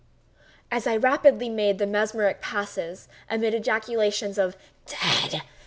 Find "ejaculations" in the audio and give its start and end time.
3.53-4.39